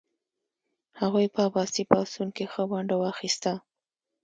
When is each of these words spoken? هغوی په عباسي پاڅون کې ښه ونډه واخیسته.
هغوی 0.99 1.25
په 1.33 1.39
عباسي 1.47 1.83
پاڅون 1.89 2.27
کې 2.35 2.45
ښه 2.51 2.63
ونډه 2.71 2.95
واخیسته. 2.99 3.53